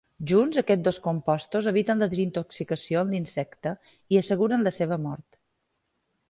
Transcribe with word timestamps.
Junts, 0.29 0.59
aquests 0.59 0.85
dos 0.85 0.97
compostos 1.07 1.67
eviten 1.71 2.01
la 2.03 2.07
desintoxicació 2.13 3.03
en 3.05 3.13
l'insecte, 3.17 3.75
i 4.17 4.21
asseguren 4.23 4.67
la 4.71 4.75
seva 4.81 4.99
mort. 5.07 5.41